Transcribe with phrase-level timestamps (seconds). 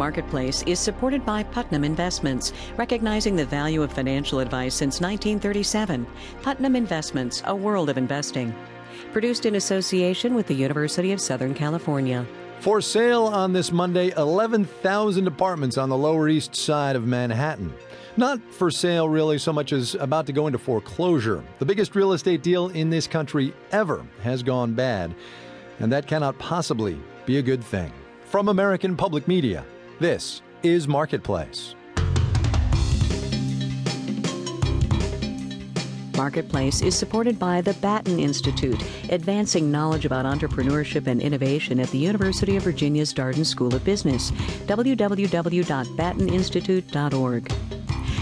[0.00, 6.06] Marketplace is supported by Putnam Investments, recognizing the value of financial advice since 1937.
[6.40, 8.54] Putnam Investments, a world of investing.
[9.12, 12.26] Produced in association with the University of Southern California.
[12.60, 17.70] For sale on this Monday, 11,000 apartments on the Lower East Side of Manhattan.
[18.16, 21.44] Not for sale, really, so much as about to go into foreclosure.
[21.58, 25.14] The biggest real estate deal in this country ever has gone bad,
[25.78, 27.92] and that cannot possibly be a good thing.
[28.24, 29.62] From American Public Media,
[30.00, 31.74] this is Marketplace.
[36.16, 41.98] Marketplace is supported by the Batten Institute, advancing knowledge about entrepreneurship and innovation at the
[41.98, 44.30] University of Virginia's Darden School of Business.
[44.66, 47.44] www.batteninstitute.org.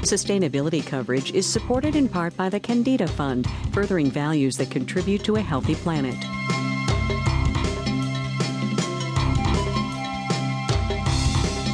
[0.00, 5.36] Sustainability coverage is supported in part by the Kendeda Fund, furthering values that contribute to
[5.36, 6.16] a healthy planet.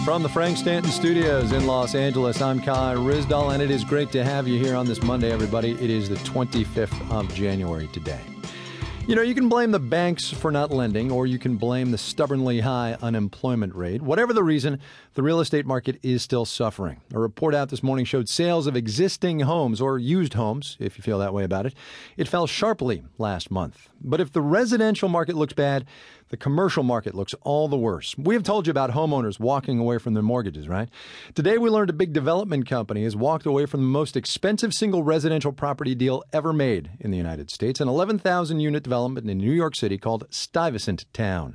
[0.05, 4.11] From the Frank Stanton Studios in Los Angeles, I'm Kai Ryssdal, and it is great
[4.11, 5.70] to have you here on this Monday, everybody.
[5.70, 8.19] It is the 25th of January today.
[9.06, 11.98] You know, you can blame the banks for not lending, or you can blame the
[11.98, 14.03] stubbornly high unemployment rate.
[14.03, 14.81] Whatever the reason,
[15.14, 17.00] the real estate market is still suffering.
[17.14, 21.03] A report out this morning showed sales of existing homes, or used homes, if you
[21.03, 21.75] feel that way about it,
[22.16, 23.89] it fell sharply last month.
[24.00, 25.84] But if the residential market looks bad,
[26.33, 28.16] the commercial market looks all the worse.
[28.16, 30.88] We have told you about homeowners walking away from their mortgages, right?
[31.34, 35.03] Today we learned a big development company has walked away from the most expensive single
[35.03, 39.53] residential property deal ever made in the United States, an 11,000 unit development in New
[39.53, 41.55] York City called Stuyvesant Town.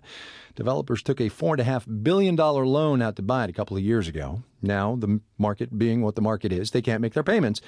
[0.55, 4.43] Developers took a $4.5 billion loan out to buy it a couple of years ago.
[4.61, 7.61] Now, the market being what the market is, they can't make their payments,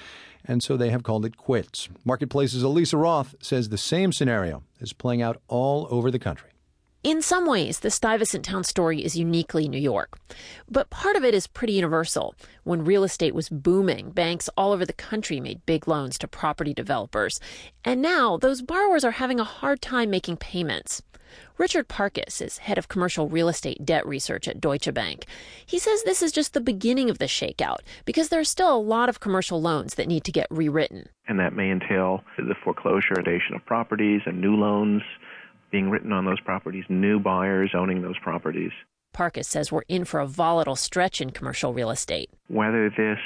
[0.44, 1.88] and so they have called it quits.
[2.04, 6.49] Marketplace's Alisa Roth says the same scenario is playing out all over the country.
[7.02, 10.18] In some ways, the Stuyvesant Town story is uniquely New York.
[10.70, 12.34] But part of it is pretty universal.
[12.64, 16.74] When real estate was booming, banks all over the country made big loans to property
[16.74, 17.40] developers.
[17.86, 21.00] And now those borrowers are having a hard time making payments.
[21.56, 25.24] Richard Parkus is head of commercial real estate debt research at Deutsche Bank.
[25.64, 28.76] He says this is just the beginning of the shakeout because there are still a
[28.76, 31.08] lot of commercial loans that need to get rewritten.
[31.28, 35.02] And that may entail the foreclosure of properties and new loans
[35.70, 38.72] being written on those properties, new buyers owning those properties.
[39.14, 42.30] Parkus says we're in for a volatile stretch in commercial real estate.
[42.48, 43.18] Whether this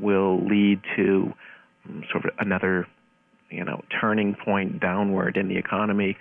[0.00, 1.32] will lead to
[2.10, 2.86] sort of another,
[3.50, 6.16] you know, turning point downward in the economy,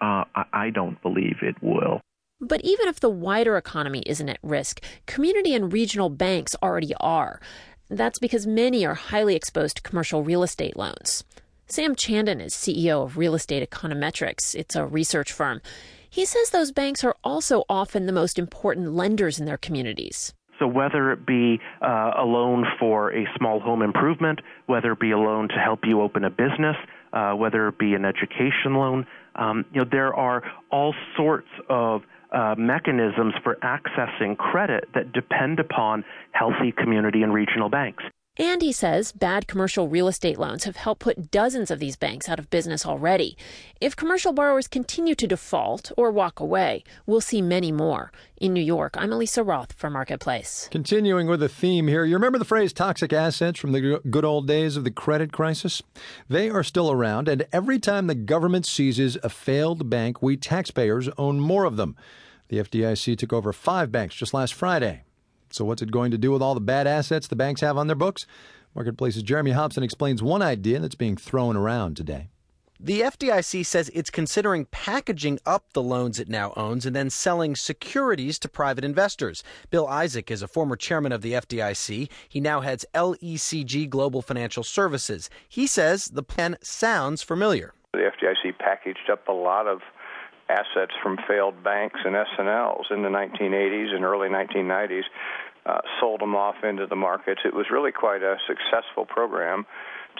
[0.00, 2.00] uh, I don't believe it will.
[2.40, 7.40] But even if the wider economy isn't at risk, community and regional banks already are.
[7.88, 11.24] That's because many are highly exposed to commercial real estate loans.
[11.72, 14.54] Sam Chandan is CEO of Real Estate Econometrics.
[14.54, 15.62] It's a research firm.
[16.10, 20.34] He says those banks are also often the most important lenders in their communities.
[20.58, 25.12] So whether it be uh, a loan for a small home improvement, whether it be
[25.12, 26.76] a loan to help you open a business,
[27.14, 29.06] uh, whether it be an education loan,
[29.36, 32.02] um, you know there are all sorts of
[32.32, 38.04] uh, mechanisms for accessing credit that depend upon healthy community and regional banks.
[38.38, 42.30] And he says bad commercial real estate loans have helped put dozens of these banks
[42.30, 43.36] out of business already.
[43.78, 48.10] If commercial borrowers continue to default or walk away, we'll see many more.
[48.38, 50.68] In New York, I'm Alisa Roth for Marketplace.
[50.70, 54.46] Continuing with the theme here, you remember the phrase toxic assets from the good old
[54.46, 55.82] days of the credit crisis?
[56.26, 61.10] They are still around, and every time the government seizes a failed bank, we taxpayers
[61.18, 61.96] own more of them.
[62.48, 65.04] The FDIC took over five banks just last Friday.
[65.54, 67.86] So, what's it going to do with all the bad assets the banks have on
[67.86, 68.26] their books?
[68.74, 72.28] Marketplace's Jeremy Hobson explains one idea that's being thrown around today.
[72.84, 77.54] The FDIC says it's considering packaging up the loans it now owns and then selling
[77.54, 79.44] securities to private investors.
[79.70, 82.10] Bill Isaac is a former chairman of the FDIC.
[82.28, 85.30] He now heads LECG Global Financial Services.
[85.48, 87.72] He says the plan sounds familiar.
[87.92, 89.82] The FDIC packaged up a lot of
[90.48, 95.04] assets from failed banks and S&Ls in the 1980s and early 1990s,
[95.66, 97.42] uh, sold them off into the markets.
[97.44, 99.64] It was really quite a successful program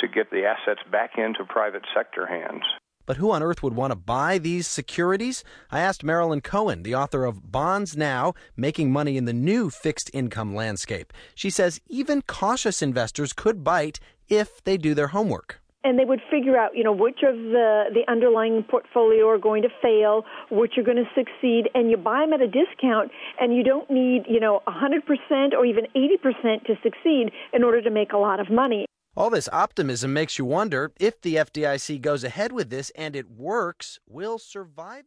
[0.01, 2.63] to get the assets back into private sector hands.
[3.05, 5.43] But who on earth would want to buy these securities?
[5.71, 10.09] I asked Marilyn Cohen, the author of Bonds Now Making Money in the New Fixed
[10.15, 11.13] Income Landscape.
[11.35, 13.99] She says even cautious investors could bite
[14.29, 17.85] if they do their homework and they would figure out, you know, which of the
[17.93, 22.21] the underlying portfolio are going to fail, which are going to succeed, and you buy
[22.21, 26.75] them at a discount, and you don't need, you know, 100% or even 80% to
[26.83, 28.87] succeed in order to make a lot of money.
[29.15, 33.31] All this optimism makes you wonder if the FDIC goes ahead with this and it
[33.31, 35.05] works, will surviving